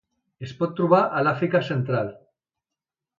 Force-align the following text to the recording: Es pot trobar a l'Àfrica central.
Es 0.45 0.53
pot 0.61 0.71
trobar 0.79 1.01
a 1.19 1.21
l'Àfrica 1.27 1.61
central. 1.67 2.09